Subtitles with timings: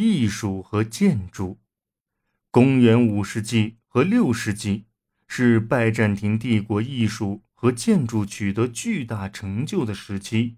[0.00, 1.58] 艺术和建筑。
[2.50, 4.86] 公元五世纪和六世纪
[5.28, 10.56] 是拜占庭帝国艺术和建筑取得巨大成就的时期，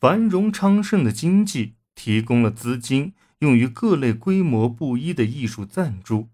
[0.00, 6.30] 繁荣昌盛的经济提供了资金，用于各类规模不一的艺术赞助，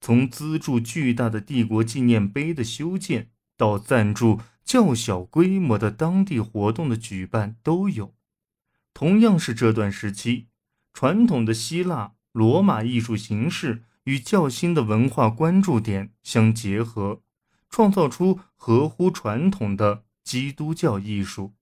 [0.00, 4.40] 从资助巨大的帝国纪念碑的修建到赞助。
[4.64, 8.14] 较小规模的当地活动的举办都有。
[8.94, 10.46] 同样是这段时期，
[10.92, 17.22] 传统的希腊、罗马艺术形式与较新的文化关注点相结合，
[17.68, 21.54] 创造出合乎传统的基督教艺术。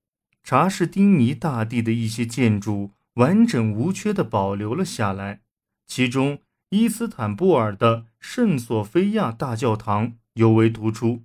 [0.43, 5.43] 查士丁尼大帝的一些建筑完整无缺地保留了下来，
[5.87, 6.39] 其中
[6.71, 11.25] 伊斯坦布尔的圣索菲亚大教堂尤为突出，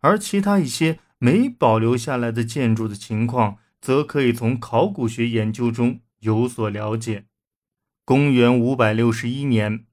[0.00, 1.00] 而其他一些。
[1.20, 7.24] 没保留下来的建筑的情况，则可以从考古学研究中有所了解。
[8.08, 9.84] 公元五百六十一年，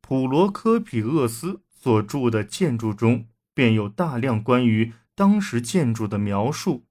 [0.00, 6.88] 普罗科皮厄斯所著的建筑中便有大量关于当时建筑的描述。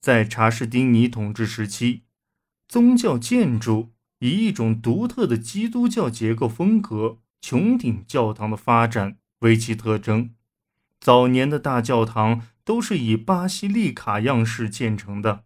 [0.00, 2.02] 在查士丁尼统治时期，
[2.68, 10.32] 宗教建筑以一种独特的基督教结构风格——穹顶教堂的发展为其特征。
[11.00, 12.42] 早年的大教堂。
[12.64, 15.42] 都是以巴西利卡样式建成的，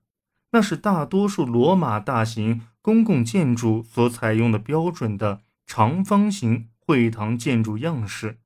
[0.57, 8.39] 那是大多数罗马大型公共建筑所采用的标准的长方形会堂建筑样式。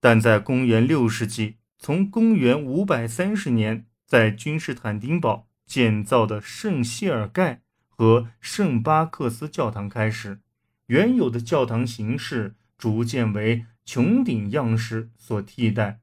[0.00, 10.38] 但在公元六世纪，从公元五百三十年在君士坦丁堡建造的圣谢尔盖和圣巴克斯教堂开始，
[10.86, 15.98] 原有的教堂形式逐渐为穹顶样式所替代，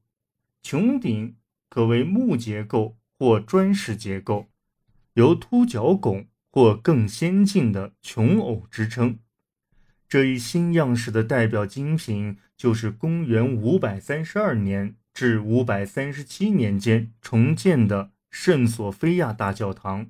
[0.61, 1.37] 穹顶。
[1.69, 4.47] 可为木结构或砖石结构，
[5.13, 9.19] 由凸角拱或更先进的穹偶支撑。
[10.07, 20.07] 这一新样式的代表精品就是公元五百三十二年至五百三十七年间重建的圣索菲亚大教堂。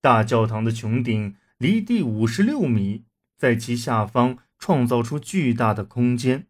[0.00, 3.04] 大教堂的穹顶离地五十六米，
[3.36, 6.46] 在其下方创造出巨大的空间。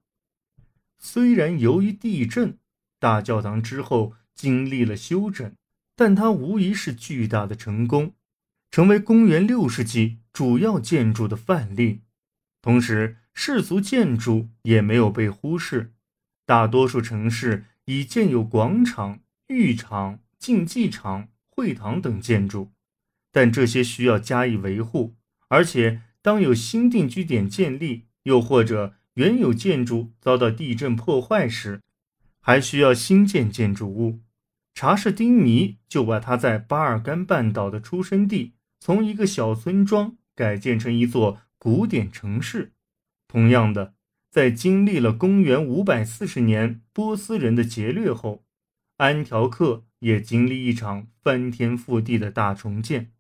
[0.99, 2.59] 虽然由于地震，
[2.99, 4.15] 大教堂之后。
[4.37, 5.51] 经历了修整，
[5.97, 8.13] 但它无疑是巨大的成功，
[8.71, 12.03] 成为公元六世纪主要建筑的范例。
[12.61, 15.95] 同时，世俗建筑也没有被忽视。
[16.45, 22.71] 大多数城市已建有广场、浴场、竞技场、会堂等建筑，
[23.33, 25.17] 但这些需要加以维护。
[25.49, 31.81] 而且，当有新定居点建立，又或者原有建筑遭到地震破坏时，
[32.41, 34.21] 还需要新建建筑物。
[34.77, 42.75] 查士丁尼就把他在巴尔干半岛的出生地从一个小村庄改建成一座古典城市。
[43.27, 43.95] 同样的，
[44.31, 48.45] 在经历了公元540年波斯人的劫掠后，
[48.99, 53.13] 安条克也经历一场翻天覆地的大重建，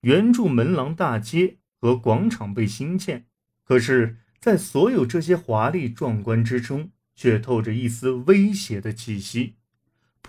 [0.00, 3.26] 原住门廊大街和广场被新建。
[3.62, 9.54] 可是，在所有这些华丽壮观之中，却透着一丝威胁的气息。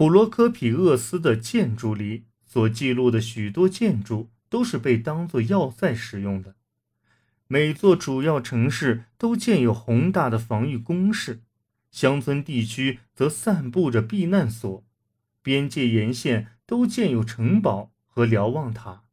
[0.02, 6.56] 普罗科皮厄斯的建筑里所记录的许多建筑都是被当作要塞使用的。
[7.46, 11.44] 每座主要城市都建有宏大的防御工事，
[11.92, 14.84] 乡村地区则散布着避难所，
[15.44, 19.04] 边界沿线都建有城堡和瞭望塔。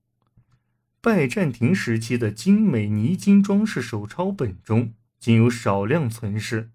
[1.03, 6.71] 拜占庭时期的精美泥金装饰手抄本中仅有少量存世，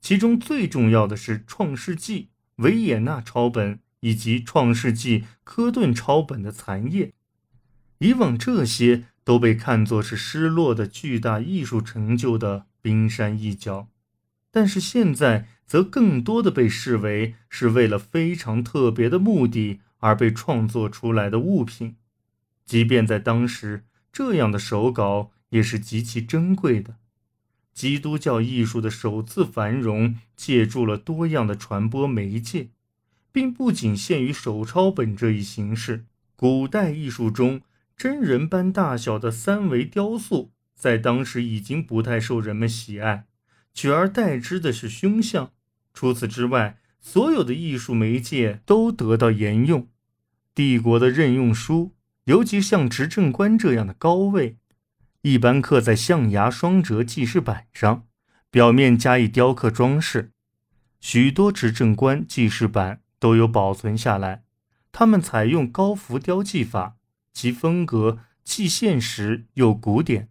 [0.00, 2.22] 其中最重要的是《创世纪》。
[2.58, 7.12] 维也纳抄本以及《创世纪》科顿抄本的残页，
[7.98, 13.88] 以往这些都被看作是失落的巨大艺术成就的冰山一角，
[14.50, 21.96] 但是现在则更多的被视为是为了非常特别的目的而被创作出来的物品。
[22.64, 26.96] 即便在当时，这样的手稿也是极其珍贵的。
[27.78, 32.70] 基督教艺术的首次繁荣，借助了多样的传播媒介，
[33.30, 36.04] 并不仅限于手抄本这一形式。
[36.34, 37.60] 古代艺术中，
[37.96, 43.26] 真人般大小的三维雕塑在当时已经不太受人们喜爱，
[43.72, 45.52] 取而代之的是胸像。
[45.94, 49.86] 除此之外，所有的艺术媒介都得到沿用。
[50.52, 51.92] 帝国的任用书，
[52.24, 54.56] 尤其像执政官这样的高位。
[55.22, 58.06] 一般刻在象牙双折记事板上，
[58.50, 60.32] 表面加以雕刻装饰。
[61.00, 64.44] 许多执政官记事板都有保存下来。
[64.92, 66.96] 他们采用高浮雕技法，
[67.32, 70.28] 其风格既现实又古典。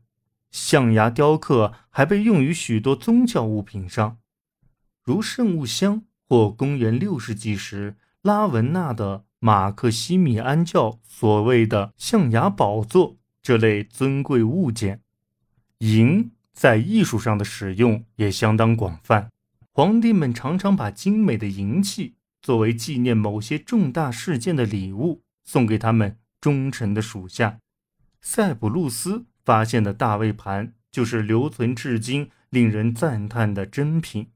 [0.51, 4.17] 象牙雕刻还被用于许多宗教物品上，
[5.03, 13.17] 如圣物箱或公元六世纪时拉文纳的马克西米安教所谓的象牙宝座
[13.47, 14.99] 这类尊贵物件。
[15.77, 19.31] 银在艺术上的使用也相当广泛，
[19.71, 27.59] 皇帝们常常把精美的银器作为纪念某些重大事件的礼物送给他们忠诚的属下。
[28.19, 29.27] 塞浦路斯。
[29.45, 34.27] 发现的大卫盘就是留存至今、令人赞叹的珍品。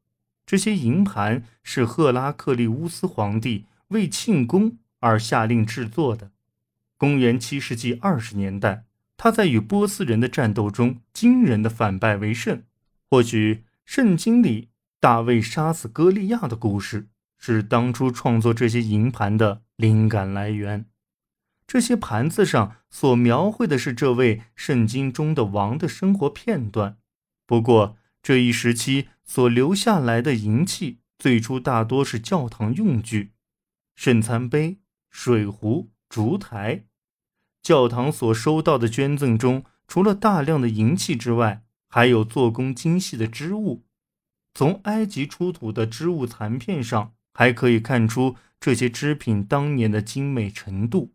[0.45, 6.31] 这些银盘是赫拉克利乌斯皇帝为庆功而下令制作的。
[6.95, 8.85] 公元七世纪二十年代，
[9.23, 12.63] 他在与波斯人的战斗中惊人的反败为胜。
[13.07, 14.69] 或许圣经里
[14.99, 17.07] 大卫杀死歌利亚的故事
[17.37, 20.87] 是当初创作这些银盘的灵感来源。
[21.67, 26.97] 这些盘子上所描绘的是这位圣经中的王的生活片段。
[27.45, 33.33] 不过，这一时期所留下来的银器最初大多是教堂用具，
[33.93, 34.79] 圣餐杯、
[35.11, 36.85] 水壶、烛台。
[37.61, 43.83] 教堂所收到的捐赠中，除了大量的银器之外，还有做工精细的织物。
[44.53, 51.13] 从埃及出土的织物残片上，还可以看出这些织品当年的精美程度。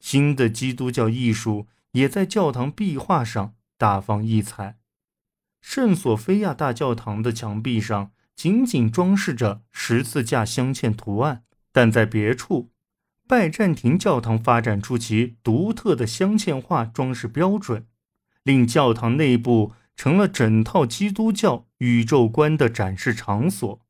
[0.00, 4.78] 新的基督教艺术也在教堂壁画上大放异彩。
[5.60, 12.71] 圣索菲亚大教堂的墙壁上仅仅装饰着十字架镶嵌图案，但在别处，
[13.32, 17.86] 拜占庭教堂发展出其独特的镶嵌画装饰标准，
[18.42, 23.80] 令教堂内部成了整套基督教宇宙观的展示场所。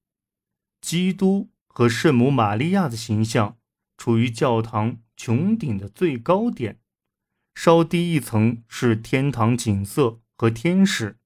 [0.81, 3.57] 基督和圣母玛利亚的形象
[3.99, 4.99] 处于教堂。
[5.17, 6.79] 穹顶的最高点，
[7.57, 11.17] 稍低一层是天堂景色和天使，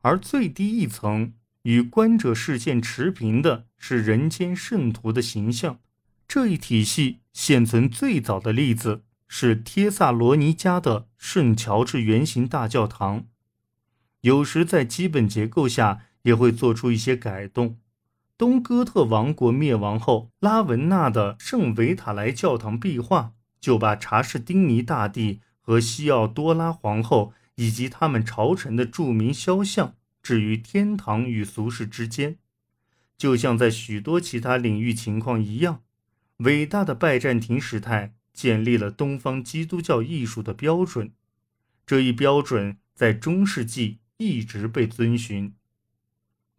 [0.00, 5.78] 而最低一层与观者视线持平的是人间圣徒的形象。
[6.28, 13.26] 这一体系现存最早的例子是帖萨罗尼迦的圣乔治圆形大教堂，
[14.20, 17.78] 有时在基本结构下也会做出一些改动。
[18.38, 23.32] 东哥特王国灭亡后，拉文纳的圣维塔莱教堂壁画。
[23.58, 32.36] 就把查士丁尼大帝和西奥多拉皇后以及他们朝臣的著名肖像置于天堂与俗世之间，
[33.18, 35.80] 就像在许多其他领域情况一样，
[36.38, 41.12] 伟大的拜占庭时代建立了东方基督教艺术的标准。
[41.86, 45.54] 这一标准在中世纪一直被遵循。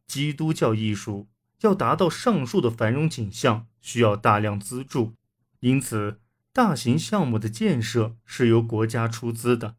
[0.07, 1.27] 基督教艺术
[1.61, 5.13] 要达到上述的繁荣景象，需要大量资助，
[5.59, 6.19] 因此。
[6.53, 9.75] 大型项目的建设是由国家出资的。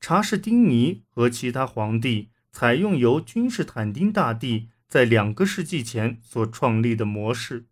[0.00, 7.66] 查士丁尼和其他皇帝采用由君士坦丁大帝在两个世纪前所创立的模式，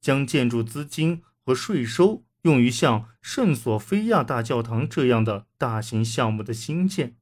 [0.00, 7.16] 将建筑资金和税收用于像圣索菲亚大教堂这样的大型项目的兴建，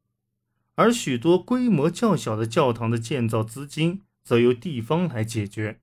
[0.75, 5.81] 而许多规模较小的教堂的建造资金则由地方来解决。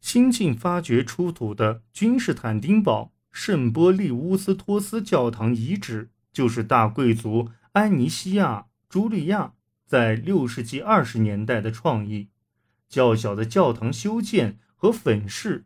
[0.00, 3.14] 新近发掘出土的君士坦丁堡。
[3.34, 9.54] 圣波利乌斯托斯教堂遗址就是大贵族安尼西亚·朱利亚
[9.84, 12.28] 在六世纪二十年代的创意。
[12.88, 15.64] 较小的教堂修建和粉饰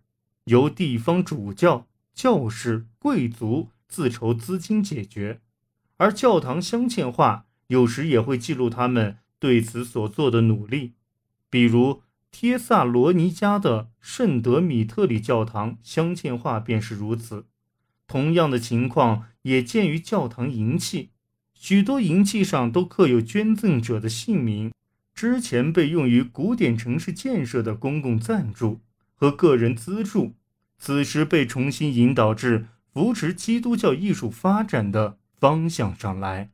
[0.48, 5.40] 由地方主教、教士、贵族自筹资金解决，
[5.98, 10.94] 而教堂镶嵌画有时也会记录他们对此所做的努力，
[11.50, 12.00] 比如
[12.30, 17.44] 帖萨罗尼迦的圣德米特里教堂镶嵌画便是如此。
[18.06, 21.10] 同样的情况也见于教堂银器，
[21.52, 24.72] 许多银器上都刻有捐赠者的姓名。
[25.14, 28.80] 之前被用于古典城市建设的公共赞助
[29.14, 30.34] 和个人资助，
[30.78, 36.50] 此时被重新引导至扶持基督教艺术发展的方向上来。